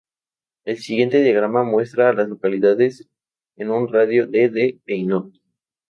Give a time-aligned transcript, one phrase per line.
[0.65, 3.07] El siguiente diagrama muestra a las localidades
[3.55, 5.31] en un radio de de Benoit.